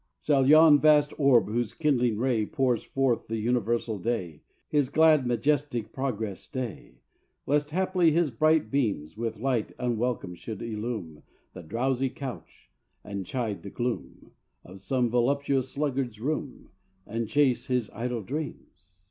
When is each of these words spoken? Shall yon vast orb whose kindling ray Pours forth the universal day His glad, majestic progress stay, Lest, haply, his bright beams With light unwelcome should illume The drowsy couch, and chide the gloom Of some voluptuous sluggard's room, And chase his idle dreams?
Shall 0.19 0.47
yon 0.47 0.79
vast 0.81 1.13
orb 1.19 1.47
whose 1.47 1.75
kindling 1.75 2.17
ray 2.17 2.43
Pours 2.47 2.83
forth 2.83 3.27
the 3.27 3.37
universal 3.37 3.99
day 3.99 4.41
His 4.67 4.89
glad, 4.89 5.27
majestic 5.27 5.93
progress 5.93 6.39
stay, 6.39 6.95
Lest, 7.45 7.69
haply, 7.69 8.09
his 8.09 8.31
bright 8.31 8.71
beams 8.71 9.15
With 9.15 9.37
light 9.37 9.75
unwelcome 9.77 10.33
should 10.33 10.63
illume 10.63 11.21
The 11.53 11.61
drowsy 11.61 12.09
couch, 12.09 12.71
and 13.03 13.27
chide 13.27 13.61
the 13.61 13.69
gloom 13.69 14.31
Of 14.65 14.79
some 14.79 15.11
voluptuous 15.11 15.69
sluggard's 15.69 16.19
room, 16.19 16.69
And 17.05 17.29
chase 17.29 17.67
his 17.67 17.91
idle 17.91 18.23
dreams? 18.23 18.97